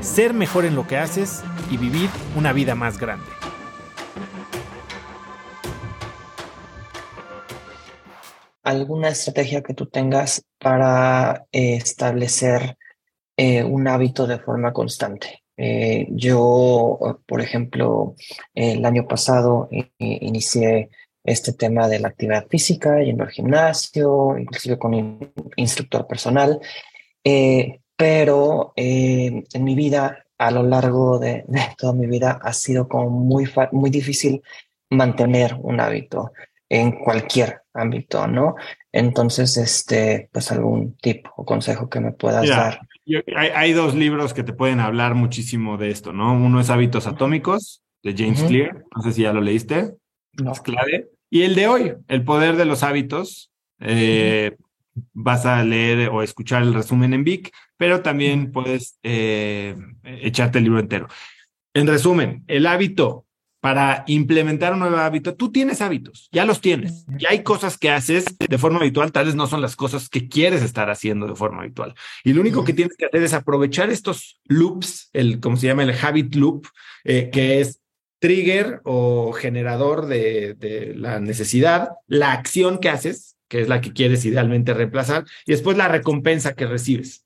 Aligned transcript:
ser 0.00 0.34
mejor 0.34 0.64
en 0.64 0.74
lo 0.74 0.86
que 0.86 0.96
haces 0.96 1.42
y 1.70 1.76
vivir 1.76 2.08
una 2.36 2.52
vida 2.52 2.74
más 2.74 2.98
grande. 2.98 3.26
¿Alguna 8.62 9.08
estrategia 9.08 9.62
que 9.62 9.74
tú 9.74 9.86
tengas 9.86 10.44
para 10.58 11.46
eh, 11.52 11.76
establecer 11.76 12.76
eh, 13.36 13.64
un 13.64 13.88
hábito 13.88 14.26
de 14.26 14.38
forma 14.38 14.72
constante? 14.72 15.42
Eh, 15.56 16.06
yo, 16.10 17.20
por 17.26 17.40
ejemplo, 17.40 18.14
el 18.54 18.84
año 18.84 19.08
pasado 19.08 19.68
inicié 19.98 20.90
este 21.24 21.52
tema 21.52 21.88
de 21.88 21.98
la 21.98 22.08
actividad 22.08 22.46
física, 22.46 23.02
yendo 23.02 23.24
al 23.24 23.30
gimnasio, 23.30 24.38
inclusive 24.38 24.78
con 24.78 24.94
un 24.94 25.32
instructor 25.56 26.06
personal. 26.06 26.60
Pero 27.98 28.72
eh, 28.76 29.42
en 29.52 29.64
mi 29.64 29.74
vida, 29.74 30.24
a 30.38 30.52
lo 30.52 30.62
largo 30.62 31.18
de, 31.18 31.44
toda 31.76 31.92
mi 31.92 32.06
vida, 32.06 32.38
ha 32.40 32.52
sido 32.52 32.86
como 32.86 33.10
muy, 33.10 33.50
muy 33.72 33.90
difícil 33.90 34.40
mantener 34.88 35.56
un 35.60 35.80
hábito 35.80 36.32
en 36.68 36.92
cualquier 36.92 37.62
ámbito, 37.74 38.28
¿no? 38.28 38.54
Entonces, 38.92 39.56
este, 39.56 40.28
pues 40.32 40.52
algún 40.52 40.96
tip 40.96 41.26
o 41.36 41.44
consejo 41.44 41.90
que 41.90 41.98
me 41.98 42.12
puedas 42.12 42.48
dar. 42.48 42.82
hay, 43.34 43.72
dos 43.72 43.96
libros 43.96 44.32
que 44.32 44.44
te 44.44 44.52
pueden 44.52 44.78
hablar 44.78 45.16
muchísimo 45.16 45.76
de 45.76 45.90
esto, 45.90 46.12
¿no? 46.12 46.32
Uno 46.34 46.60
es 46.60 46.70
Hábitos 46.70 47.08
Atómicos, 47.08 47.82
de 48.04 48.14
James 48.16 48.44
Clear. 48.44 48.84
No 48.94 49.02
sé 49.02 49.12
si 49.12 49.22
ya 49.22 49.32
lo 49.32 49.40
leíste. 49.40 49.94
No. 50.34 50.52
Es 50.52 50.60
clave. 50.60 51.08
Y 51.30 51.42
el 51.42 51.56
de 51.56 51.66
hoy, 51.66 51.94
El 52.06 52.24
poder 52.24 52.56
de 52.56 52.64
los 52.64 52.84
hábitos. 52.84 53.50
Eh, 53.80 54.56
vas 55.12 55.46
a 55.46 55.62
leer 55.64 56.08
o 56.10 56.22
escuchar 56.22 56.62
el 56.62 56.74
resumen 56.74 57.14
en 57.14 57.24
Vic, 57.24 57.52
pero 57.76 58.02
también 58.02 58.52
puedes 58.52 58.98
eh, 59.02 59.76
echarte 60.04 60.58
el 60.58 60.64
libro 60.64 60.80
entero. 60.80 61.08
En 61.74 61.86
resumen, 61.86 62.44
el 62.46 62.66
hábito 62.66 63.26
para 63.60 64.04
implementar 64.06 64.72
un 64.72 64.78
nuevo 64.80 64.96
hábito, 64.96 65.34
tú 65.34 65.50
tienes 65.50 65.80
hábitos, 65.80 66.28
ya 66.30 66.44
los 66.44 66.60
tienes, 66.60 67.04
ya 67.18 67.30
hay 67.30 67.42
cosas 67.42 67.76
que 67.76 67.90
haces 67.90 68.24
de 68.38 68.58
forma 68.58 68.78
habitual, 68.78 69.10
tal 69.10 69.26
vez 69.26 69.34
no 69.34 69.48
son 69.48 69.60
las 69.60 69.74
cosas 69.74 70.08
que 70.08 70.28
quieres 70.28 70.62
estar 70.62 70.90
haciendo 70.90 71.26
de 71.26 71.34
forma 71.34 71.62
habitual. 71.62 71.94
Y 72.22 72.32
lo 72.32 72.40
único 72.40 72.64
que 72.64 72.72
tienes 72.72 72.96
que 72.96 73.06
hacer 73.06 73.22
es 73.22 73.34
aprovechar 73.34 73.90
estos 73.90 74.40
loops, 74.44 75.10
el, 75.12 75.40
como 75.40 75.56
se 75.56 75.66
llama 75.66 75.82
el 75.82 75.94
habit 76.00 76.36
loop, 76.36 76.68
eh, 77.02 77.30
que 77.32 77.60
es 77.60 77.80
trigger 78.20 78.80
o 78.84 79.32
generador 79.32 80.06
de, 80.06 80.94
la 80.96 81.20
necesidad, 81.20 81.90
la 82.06 82.32
acción 82.32 82.78
que 82.78 82.90
haces, 82.90 83.36
que 83.48 83.60
es 83.60 83.68
la 83.68 83.80
que 83.80 83.92
quieres 83.92 84.24
idealmente 84.24 84.74
reemplazar, 84.74 85.24
y 85.46 85.52
después 85.52 85.76
la 85.76 85.88
recompensa 85.88 86.54
que 86.54 86.66
recibes. 86.66 87.24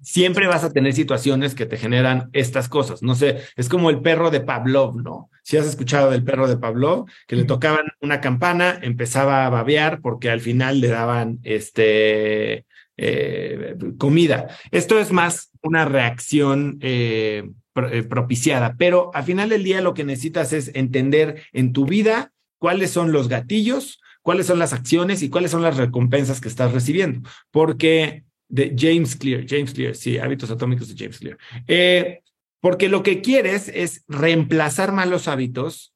Siempre 0.00 0.48
vas 0.48 0.64
a 0.64 0.72
tener 0.72 0.94
situaciones 0.94 1.54
que 1.54 1.64
te 1.64 1.76
generan 1.76 2.28
estas 2.32 2.68
cosas. 2.68 3.02
No 3.02 3.14
sé, 3.14 3.38
es 3.54 3.68
como 3.68 3.88
el 3.88 4.00
perro 4.00 4.32
de 4.32 4.40
Pavlov, 4.40 5.00
¿no? 5.00 5.30
Si 5.44 5.56
has 5.56 5.66
escuchado 5.66 6.10
del 6.10 6.24
perro 6.24 6.48
de 6.48 6.56
Pavlov, 6.56 7.06
que 7.28 7.36
le 7.36 7.44
tocaban 7.44 7.86
una 8.00 8.20
campana, 8.20 8.80
empezaba 8.82 9.46
a 9.46 9.50
babear 9.50 10.00
porque 10.00 10.28
al 10.28 10.40
final 10.40 10.80
le 10.80 10.88
daban 10.88 11.38
este 11.44 12.66
eh, 12.96 13.76
comida. 13.98 14.48
Esto 14.70 14.98
es 14.98 15.12
más 15.12 15.50
una 15.62 15.84
reacción 15.84 16.78
eh, 16.80 17.50
eh, 17.90 18.02
propiciada, 18.02 18.76
pero 18.76 19.10
al 19.14 19.24
final 19.24 19.48
del 19.48 19.64
día 19.64 19.80
lo 19.80 19.94
que 19.94 20.04
necesitas 20.04 20.52
es 20.52 20.70
entender 20.74 21.42
en 21.52 21.72
tu 21.72 21.86
vida 21.86 22.32
cuáles 22.62 22.92
son 22.92 23.10
los 23.10 23.26
gatillos, 23.26 24.00
cuáles 24.22 24.46
son 24.46 24.60
las 24.60 24.72
acciones 24.72 25.20
y 25.24 25.28
cuáles 25.28 25.50
son 25.50 25.62
las 25.62 25.78
recompensas 25.78 26.40
que 26.40 26.46
estás 26.46 26.72
recibiendo. 26.72 27.28
Porque 27.50 28.22
de 28.48 28.76
James 28.78 29.16
Clear, 29.16 29.44
James 29.48 29.74
Clear, 29.74 29.96
sí, 29.96 30.16
hábitos 30.18 30.48
atómicos 30.48 30.86
de 30.86 30.94
James 30.96 31.18
Clear. 31.18 31.38
Eh, 31.66 32.20
porque 32.60 32.88
lo 32.88 33.02
que 33.02 33.20
quieres 33.20 33.66
es 33.66 34.04
reemplazar 34.06 34.92
malos 34.92 35.26
hábitos 35.26 35.92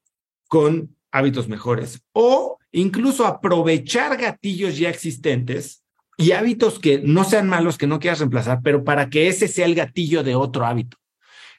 con 0.48 0.96
hábitos 1.12 1.46
mejores 1.46 2.02
o 2.12 2.58
incluso 2.72 3.26
aprovechar 3.26 4.16
gatillos 4.16 4.76
ya 4.76 4.90
existentes 4.90 5.84
y 6.16 6.32
hábitos 6.32 6.80
que 6.80 6.98
no 6.98 7.22
sean 7.22 7.48
malos, 7.48 7.78
que 7.78 7.86
no 7.86 8.00
quieras 8.00 8.18
reemplazar, 8.18 8.58
pero 8.64 8.82
para 8.82 9.08
que 9.08 9.28
ese 9.28 9.46
sea 9.46 9.66
el 9.66 9.76
gatillo 9.76 10.24
de 10.24 10.34
otro 10.34 10.66
hábito. 10.66 10.96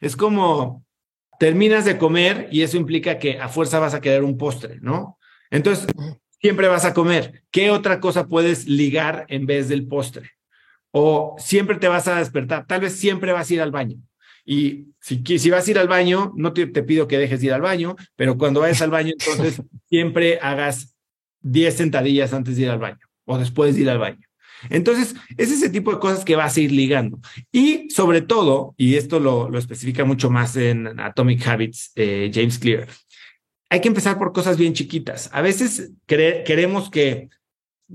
Es 0.01 0.17
como 0.17 0.85
terminas 1.39 1.85
de 1.85 1.97
comer 1.97 2.47
y 2.51 2.61
eso 2.61 2.77
implica 2.77 3.19
que 3.19 3.39
a 3.39 3.49
fuerza 3.49 3.79
vas 3.79 3.93
a 3.93 4.01
querer 4.01 4.23
un 4.23 4.37
postre, 4.37 4.79
¿no? 4.81 5.17
Entonces, 5.49 5.87
siempre 6.41 6.67
vas 6.67 6.85
a 6.85 6.93
comer. 6.93 7.43
¿Qué 7.51 7.71
otra 7.71 7.99
cosa 7.99 8.27
puedes 8.27 8.67
ligar 8.67 9.25
en 9.29 9.45
vez 9.45 9.69
del 9.69 9.87
postre? 9.87 10.31
O 10.91 11.35
siempre 11.37 11.77
te 11.77 11.87
vas 11.87 12.07
a 12.07 12.17
despertar, 12.17 12.65
tal 12.65 12.81
vez 12.81 12.93
siempre 12.93 13.31
vas 13.31 13.49
a 13.49 13.53
ir 13.53 13.61
al 13.61 13.71
baño. 13.71 13.97
Y 14.45 14.87
si, 15.01 15.21
si 15.37 15.49
vas 15.49 15.67
a 15.67 15.71
ir 15.71 15.77
al 15.77 15.89
baño, 15.89 16.31
no 16.35 16.53
te, 16.53 16.67
te 16.67 16.83
pido 16.83 17.07
que 17.07 17.17
dejes 17.17 17.41
de 17.41 17.47
ir 17.47 17.53
al 17.53 17.61
baño, 17.61 17.95
pero 18.15 18.37
cuando 18.37 18.61
vayas 18.61 18.81
al 18.81 18.91
baño, 18.91 19.11
entonces 19.17 19.61
siempre 19.89 20.39
hagas 20.41 20.95
10 21.41 21.75
sentadillas 21.75 22.33
antes 22.33 22.55
de 22.55 22.63
ir 22.63 22.69
al 22.69 22.79
baño 22.79 22.99
o 23.25 23.37
después 23.37 23.75
de 23.75 23.81
ir 23.81 23.89
al 23.89 23.99
baño. 23.99 24.26
Entonces, 24.69 25.15
es 25.37 25.51
ese 25.51 25.69
tipo 25.69 25.91
de 25.93 25.99
cosas 25.99 26.25
que 26.25 26.35
vas 26.35 26.57
a 26.57 26.61
ir 26.61 26.71
ligando. 26.71 27.19
Y 27.51 27.89
sobre 27.89 28.21
todo, 28.21 28.73
y 28.77 28.95
esto 28.95 29.19
lo, 29.19 29.55
especifica 29.57 30.05
mucho 30.05 30.29
más 30.29 30.55
en 30.55 30.99
Atomic 30.99 31.45
Habits, 31.47 31.91
eh, 31.95 32.31
James 32.33 32.59
Clear, 32.59 32.87
hay 33.69 33.81
que 33.81 33.87
empezar 33.87 34.17
por 34.17 34.31
cosas 34.31 34.57
bien 34.57 34.73
chiquitas. 34.73 35.29
A 35.33 35.41
veces 35.41 35.91
queremos 36.05 36.89
que 36.89 37.29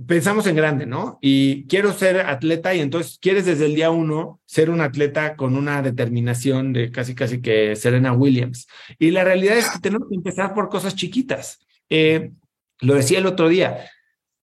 pensamos 0.06 0.46
en 0.46 0.56
grande, 0.56 0.86
¿no? 0.86 1.18
Y 1.20 1.66
quiero 1.66 1.92
ser 1.92 2.20
atleta 2.20 2.74
y 2.74 2.80
entonces 2.80 3.18
quieres 3.20 3.46
desde 3.46 3.66
el 3.66 3.74
día 3.74 3.90
uno 3.90 4.40
ser 4.46 4.70
un 4.70 4.80
atleta 4.80 5.36
con 5.36 5.56
una 5.56 5.82
determinación 5.82 6.72
de 6.72 6.90
casi, 6.90 7.14
casi 7.14 7.40
que 7.40 7.76
Serena 7.76 8.12
Williams. 8.12 8.66
Y 8.98 9.10
la 9.10 9.24
realidad 9.24 9.58
es 9.58 9.70
que 9.70 9.78
tenemos 9.78 10.08
que 10.08 10.14
empezar 10.14 10.54
por 10.54 10.68
cosas 10.68 10.94
chiquitas. 10.94 11.60
Eh, 11.90 12.32
lo 12.80 12.94
decía 12.94 13.18
el 13.18 13.26
otro 13.26 13.48
día, 13.48 13.90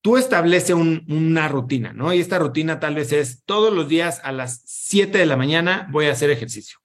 tú 0.02 0.18
establece 0.18 0.74
una 0.74 1.48
rutina, 1.48 1.94
¿no? 1.94 2.14
Y 2.14 2.20
esta 2.20 2.40
rutina 2.40 2.80
tal 2.80 2.96
vez 2.96 3.12
es 3.12 3.44
todos 3.46 3.74
los 3.74 3.88
días 3.88 4.22
a 4.24 4.32
las 4.32 4.62
7 4.66 5.18
de 5.18 5.26
la 5.26 5.38
mañana 5.38 5.88
voy 5.92 6.06
a 6.06 6.12
hacer 6.12 6.30
ejercicio. 6.30 6.80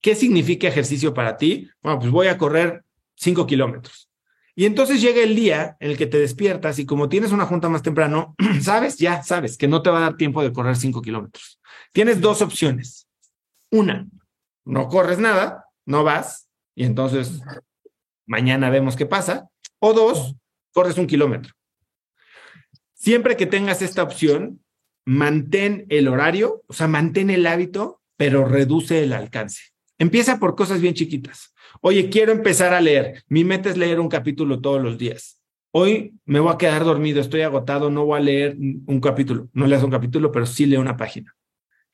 ¿Qué 0.00 0.14
significa 0.14 0.68
ejercicio 0.68 1.14
para 1.14 1.36
ti? 1.36 1.70
Bueno, 1.82 1.98
pues 1.98 2.10
voy 2.10 2.26
a 2.28 2.38
correr 2.38 2.84
5 3.16 3.46
kilómetros. 3.46 4.10
Y 4.56 4.66
entonces 4.66 5.00
llega 5.00 5.22
el 5.22 5.34
día 5.34 5.76
en 5.80 5.90
el 5.90 5.96
que 5.96 6.06
te 6.06 6.18
despiertas 6.18 6.78
y 6.78 6.86
como 6.86 7.08
tienes 7.08 7.32
una 7.32 7.46
junta 7.46 7.68
más 7.68 7.82
temprano, 7.82 8.34
sabes, 8.60 8.98
ya 8.98 9.22
sabes 9.22 9.56
que 9.56 9.68
no 9.68 9.82
te 9.82 9.90
va 9.90 9.98
a 9.98 10.02
dar 10.02 10.16
tiempo 10.16 10.42
de 10.42 10.52
correr 10.52 10.76
5 10.76 11.02
kilómetros. 11.02 11.60
Tienes 11.92 12.20
dos 12.20 12.40
opciones. 12.42 13.08
Una, 13.70 14.06
no 14.64 14.88
corres 14.88 15.18
nada, 15.18 15.66
no 15.84 16.04
vas 16.04 16.48
y 16.74 16.84
entonces 16.84 17.40
mañana 18.26 18.70
vemos 18.70 18.96
qué 18.96 19.06
pasa. 19.06 19.48
O 19.80 19.92
dos, 19.92 20.34
corres 20.72 20.96
un 20.98 21.06
kilómetro. 21.06 21.52
Siempre 23.04 23.36
que 23.36 23.44
tengas 23.44 23.82
esta 23.82 24.02
opción, 24.02 24.64
mantén 25.04 25.84
el 25.90 26.08
horario, 26.08 26.62
o 26.68 26.72
sea, 26.72 26.88
mantén 26.88 27.28
el 27.28 27.46
hábito, 27.46 28.00
pero 28.16 28.46
reduce 28.46 29.02
el 29.02 29.12
alcance. 29.12 29.60
Empieza 29.98 30.38
por 30.38 30.54
cosas 30.54 30.80
bien 30.80 30.94
chiquitas. 30.94 31.52
Oye, 31.82 32.08
quiero 32.08 32.32
empezar 32.32 32.72
a 32.72 32.80
leer. 32.80 33.22
Mi 33.28 33.44
meta 33.44 33.68
es 33.68 33.76
leer 33.76 34.00
un 34.00 34.08
capítulo 34.08 34.62
todos 34.62 34.82
los 34.82 34.96
días. 34.96 35.38
Hoy 35.70 36.14
me 36.24 36.40
voy 36.40 36.54
a 36.54 36.56
quedar 36.56 36.82
dormido, 36.82 37.20
estoy 37.20 37.42
agotado, 37.42 37.90
no 37.90 38.06
voy 38.06 38.20
a 38.20 38.22
leer 38.22 38.56
un 38.56 39.00
capítulo. 39.02 39.50
No 39.52 39.66
leas 39.66 39.82
un 39.82 39.90
capítulo, 39.90 40.32
pero 40.32 40.46
sí 40.46 40.64
leo 40.64 40.80
una 40.80 40.96
página. 40.96 41.36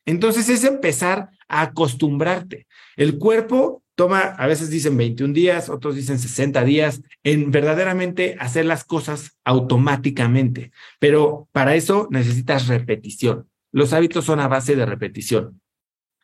Entonces 0.06 0.48
es 0.48 0.62
empezar 0.62 1.30
a 1.48 1.62
acostumbrarte. 1.62 2.68
El 2.96 3.18
cuerpo 3.18 3.79
toma, 4.00 4.20
a 4.20 4.46
veces 4.46 4.70
dicen 4.70 4.96
21 4.96 5.34
días, 5.34 5.68
otros 5.68 5.94
dicen 5.94 6.18
60 6.18 6.64
días, 6.64 7.02
en 7.22 7.50
verdaderamente 7.50 8.34
hacer 8.40 8.64
las 8.64 8.82
cosas 8.82 9.38
automáticamente. 9.44 10.72
Pero 10.98 11.50
para 11.52 11.74
eso 11.74 12.08
necesitas 12.10 12.66
repetición. 12.66 13.50
Los 13.72 13.92
hábitos 13.92 14.24
son 14.24 14.40
a 14.40 14.48
base 14.48 14.74
de 14.74 14.86
repetición. 14.86 15.60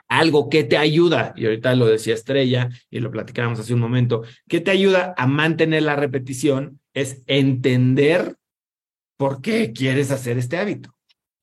Algo 0.09 0.49
que 0.49 0.65
te 0.65 0.79
ayuda, 0.79 1.35
y 1.37 1.45
ahorita 1.45 1.75
lo 1.75 1.85
decía 1.85 2.15
Estrella 2.15 2.71
y 2.89 3.01
lo 3.01 3.11
platicábamos 3.11 3.61
hace 3.61 3.75
un 3.75 3.81
momento, 3.81 4.23
que 4.49 4.63
te 4.63 4.71
ayuda 4.71 5.13
a 5.19 5.27
mantener 5.27 5.83
la 5.83 5.97
repetición 5.97 6.81
es 6.95 7.25
entender 7.27 8.37
por 9.19 9.43
qué 9.43 9.75
quieres 9.75 10.11
hacer 10.13 10.39
este 10.39 10.57
hábito. 10.57 10.96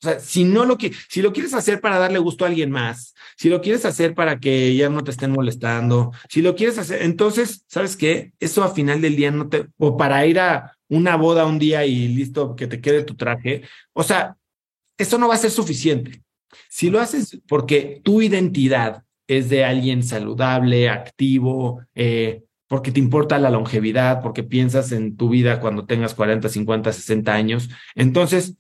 O 0.04 0.06
sea, 0.06 0.20
si 0.20 0.44
no 0.44 0.66
lo 0.66 0.78
si 1.08 1.22
lo 1.22 1.32
quieres 1.32 1.54
hacer 1.54 1.80
para 1.80 1.98
darle 1.98 2.20
gusto 2.20 2.44
a 2.44 2.50
alguien 2.50 2.70
más, 2.70 3.16
si 3.38 3.48
lo 3.48 3.62
quieres 3.62 3.86
hacer 3.86 4.14
para 4.14 4.38
que 4.38 4.76
ya 4.76 4.90
no 4.90 5.02
te 5.02 5.12
estén 5.12 5.32
molestando, 5.32 6.12
si 6.28 6.42
lo 6.42 6.58
quieres 6.58 6.78
hacer, 6.78 7.04
entonces, 7.04 7.64
¿sabes 7.70 7.96
qué? 7.96 8.34
Eso 8.42 8.66
a 8.66 8.74
final 8.74 9.00
del 9.00 9.16
día 9.16 9.32
no 9.32 9.48
te, 9.48 9.68
o 9.78 9.96
para 9.96 10.26
ir 10.26 10.42
a 10.42 10.76
una 10.90 11.16
boda 11.16 11.46
un 11.46 11.58
día 11.58 11.86
y 11.86 12.10
listo, 12.10 12.54
que 12.54 12.68
te 12.68 12.82
quede 12.82 13.04
tu 13.04 13.16
traje. 13.16 13.64
O 13.94 14.04
sea, 14.04 14.36
eso 14.98 15.18
no 15.18 15.30
va 15.30 15.36
a 15.36 15.38
ser 15.38 15.52
suficiente. 15.52 16.22
Si 16.70 16.90
lo 16.90 17.00
haces 17.00 17.40
porque 17.48 18.02
tu 18.04 18.22
identidad 18.22 19.04
es 19.26 19.50
de 19.50 19.64
alguien 19.64 20.04
saludable, 20.04 20.90
activo, 20.90 21.82
eh, 21.96 22.44
porque 22.68 22.92
te 22.92 23.00
importa 23.00 23.40
la 23.40 23.50
longevidad, 23.50 24.22
porque 24.22 24.44
piensas 24.44 24.92
en 24.92 25.16
tu 25.16 25.30
vida 25.30 25.62
cuando 25.62 25.86
tengas 25.86 26.14
40, 26.14 26.50
50, 26.50 26.92
60 26.92 27.34
años, 27.34 27.70
entonces 27.96 28.58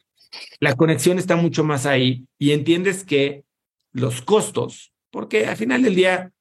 la 0.59 0.75
conexión 0.75 1.19
está 1.19 1.35
mucho 1.35 1.63
más 1.63 1.85
ahí 1.85 2.25
y 2.37 2.51
entiendes 2.51 3.03
que 3.03 3.43
los 3.91 4.21
costos, 4.21 4.93
porque 5.11 5.45
al 5.45 5.55
final 5.55 5.83
del 5.83 5.95
día, 5.95 6.31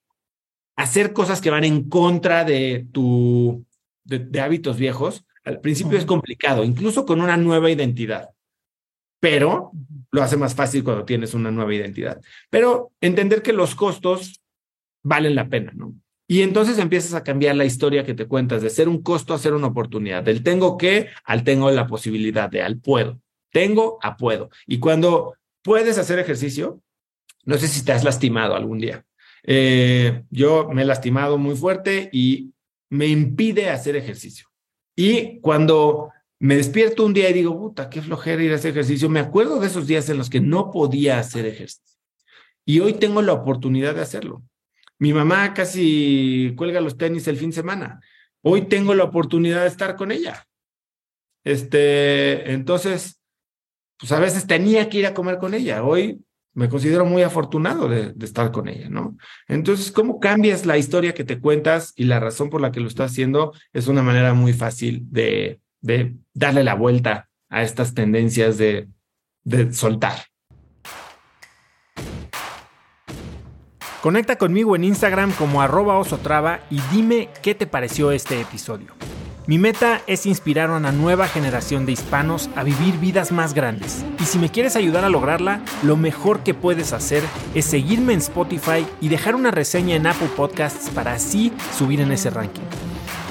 hacer 0.75 1.13
cosas 1.13 1.41
que 1.41 1.51
van 1.51 1.63
en 1.63 1.89
contra 1.89 2.43
de 2.43 2.87
tu, 2.91 3.65
de, 4.03 4.41
hábitos 4.41 4.77
viejos, 4.77 5.25
al 5.43 5.59
principio 5.59 5.97
es 5.97 6.05
complicado, 6.05 6.63
incluso 6.63 7.05
con 7.05 7.21
una 7.21 7.37
nueva 7.37 7.69
identidad, 7.69 8.29
pero 9.19 9.71
lo 10.11 10.23
hace 10.23 10.37
más 10.37 10.55
fácil 10.55 10.83
cuando 10.83 11.05
tienes 11.05 11.33
una 11.33 11.51
nueva 11.51 11.73
identidad. 11.73 12.21
Pero 12.49 12.91
entender 13.01 13.41
que 13.41 13.53
los 13.53 13.75
costos 13.75 14.41
valen 15.03 15.35
la 15.35 15.49
pena, 15.49 15.71
¿no? 15.75 15.95
Y 16.27 16.41
entonces 16.41 16.79
empiezas 16.79 17.13
a 17.13 17.23
cambiar 17.23 17.55
la 17.55 17.65
historia 17.65 18.05
que 18.05 18.13
te 18.13 18.27
cuentas 18.27 18.61
de 18.61 18.69
ser 18.69 18.87
un 18.87 19.03
costo 19.03 19.33
a 19.33 19.39
ser 19.39 19.53
una 19.53 19.67
oportunidad, 19.67 20.23
del 20.23 20.41
tengo 20.41 20.77
que 20.77 21.09
al 21.25 21.43
tengo 21.43 21.69
la 21.69 21.85
posibilidad, 21.87 22.49
de 22.49 22.61
al 22.61 22.79
puedo. 22.79 23.19
Tengo 23.53 23.99
a 24.01 24.17
puedo. 24.17 24.49
Y 24.67 24.79
cuando 24.79 25.35
puedes 25.61 25.97
hacer 25.97 26.19
ejercicio, 26.19 26.81
no 27.45 27.57
sé 27.57 27.67
si 27.69 27.85
te 27.85 27.93
has 27.93 28.03
lastimado 28.03 28.55
algún 28.55 28.79
día. 28.79 29.05
Eh, 29.43 30.23
yo 30.29 30.69
me 30.73 30.81
he 30.81 30.85
lastimado 30.85 31.37
muy 31.37 31.55
fuerte 31.55 32.09
y 32.11 32.51
me 32.89 33.07
impide 33.07 33.69
hacer 33.69 33.95
ejercicio. 33.95 34.47
Y 34.95 35.39
cuando 35.39 36.11
me 36.39 36.55
despierto 36.55 37.05
un 37.05 37.13
día 37.13 37.29
y 37.29 37.33
digo, 37.33 37.57
puta, 37.57 37.89
qué 37.89 38.01
flojera 38.01 38.43
ir 38.43 38.51
a 38.51 38.55
hacer 38.55 38.71
ejercicio, 38.71 39.07
me 39.07 39.19
acuerdo 39.19 39.59
de 39.59 39.67
esos 39.67 39.87
días 39.87 40.09
en 40.09 40.17
los 40.17 40.29
que 40.29 40.41
no 40.41 40.71
podía 40.71 41.19
hacer 41.19 41.45
ejercicio. 41.45 41.99
Y 42.65 42.79
hoy 42.79 42.93
tengo 42.93 43.21
la 43.21 43.33
oportunidad 43.33 43.95
de 43.95 44.01
hacerlo. 44.01 44.43
Mi 44.99 45.13
mamá 45.13 45.53
casi 45.53 46.53
cuelga 46.55 46.81
los 46.81 46.97
tenis 46.97 47.27
el 47.27 47.37
fin 47.37 47.51
de 47.51 47.57
semana. 47.57 48.01
Hoy 48.41 48.63
tengo 48.63 48.93
la 48.93 49.03
oportunidad 49.03 49.61
de 49.61 49.67
estar 49.67 49.95
con 49.95 50.11
ella. 50.11 50.45
Este, 51.43 52.51
entonces, 52.51 53.22
pues 54.03 54.11
a 54.11 54.19
veces 54.19 54.45
tenía 54.45 54.89
que 54.89 54.97
ir 54.97 55.05
a 55.05 55.13
comer 55.13 55.37
con 55.37 55.53
ella. 55.53 55.81
Hoy 55.81 56.19
me 56.53 56.67
considero 56.67 57.05
muy 57.05 57.21
afortunado 57.21 57.87
de, 57.87 58.13
estar 58.21 58.51
con 58.51 58.67
ella, 58.67 58.89
¿no? 58.89 59.15
Entonces, 59.47 59.93
¿cómo 59.93 60.19
cambias 60.19 60.65
la 60.65 60.77
historia 60.77 61.13
que 61.13 61.23
te 61.23 61.39
cuentas 61.39 61.93
y 61.95 62.03
la 62.03 62.19
razón 62.19 62.49
por 62.49 62.59
la 62.59 62.73
que 62.73 62.81
lo 62.81 62.89
estás 62.89 63.11
haciendo? 63.11 63.53
Es 63.71 63.87
una 63.87 64.03
manera 64.03 64.33
muy 64.33 64.51
fácil 64.51 65.05
de, 65.09 65.61
de 65.79 66.17
darle 66.33 66.65
la 66.65 66.75
vuelta 66.75 67.29
a 67.47 67.63
estas 67.63 67.93
tendencias 67.93 68.57
de, 68.57 68.89
de 69.45 69.71
soltar. 69.71 70.17
Conecta 74.01 74.35
conmigo 74.35 74.75
en 74.75 74.83
Instagram 74.83 75.31
como 75.31 75.61
arroba 75.61 75.97
osotrava 75.97 76.59
y 76.69 76.81
dime 76.91 77.29
qué 77.41 77.55
te 77.55 77.67
pareció 77.67 78.11
este 78.11 78.41
episodio. 78.41 78.87
Mi 79.45 79.57
meta 79.57 80.01
es 80.07 80.25
inspirar 80.25 80.69
a 80.69 80.77
una 80.77 80.93
nueva 80.93 81.27
generación 81.27 81.85
de 81.85 81.91
hispanos 81.91 82.49
a 82.55 82.63
vivir 82.63 82.97
vidas 82.99 83.33
más 83.33 83.53
grandes. 83.53 84.05
Y 84.21 84.23
si 84.23 84.39
me 84.39 84.49
quieres 84.49 84.77
ayudar 84.77 85.03
a 85.03 85.09
lograrla, 85.09 85.61
lo 85.83 85.97
mejor 85.97 86.43
que 86.43 86.53
puedes 86.53 86.93
hacer 86.93 87.23
es 87.53 87.65
seguirme 87.65 88.13
en 88.13 88.19
Spotify 88.19 88.87
y 89.01 89.09
dejar 89.09 89.35
una 89.35 89.51
reseña 89.51 89.97
en 89.97 90.07
Apple 90.07 90.29
Podcasts 90.37 90.89
para 90.91 91.15
así 91.15 91.51
subir 91.77 91.99
en 91.99 92.13
ese 92.13 92.29
ranking. 92.29 92.61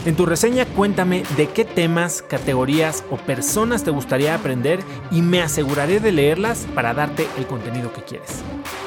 En 0.05 0.15
tu 0.15 0.27
reseña 0.27 0.67
cuéntame 0.67 1.23
de 1.39 1.49
qué 1.49 1.65
temas, 1.65 2.21
categorías 2.21 3.05
o 3.11 3.17
personas 3.17 3.83
te 3.83 3.91
gustaría 3.91 4.35
aprender 4.35 4.81
y 5.11 5.23
me 5.23 5.41
aseguraré 5.41 5.99
de 5.99 6.13
leerlas 6.13 6.67
para 6.75 6.93
darte 6.93 7.27
el 7.39 7.47
contenido 7.47 7.91
que 7.95 8.03
quieres. 8.03 8.43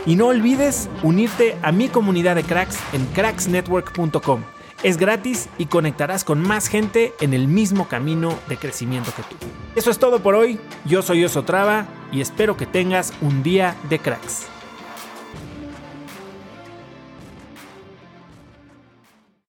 Y 0.05 0.15
no 0.15 0.27
olvides 0.27 0.89
unirte 1.01 1.57
a 1.63 1.71
mi 1.71 1.87
comunidad 1.87 2.35
de 2.35 2.43
cracks 2.43 2.77
en 2.93 3.03
cracksnetwork.com 3.07 4.41
es 4.83 4.97
gratis 4.97 5.49
y 5.57 5.65
conectarás 5.65 6.23
con 6.23 6.41
más 6.41 6.67
gente 6.67 7.13
en 7.21 7.33
el 7.33 7.47
mismo 7.47 7.87
camino 7.87 8.37
de 8.47 8.57
crecimiento 8.57 9.11
que 9.15 9.23
tú. 9.23 9.35
Eso 9.75 9.91
es 9.91 9.99
todo 9.99 10.21
por 10.21 10.35
hoy. 10.35 10.59
Yo 10.85 11.01
soy 11.01 11.23
Oso 11.25 11.43
Traba 11.43 11.87
y 12.11 12.21
espero 12.21 12.57
que 12.57 12.65
tengas 12.65 13.13
un 13.21 13.43
día 13.43 13.75
de 13.89 13.99
cracks. 13.99 14.47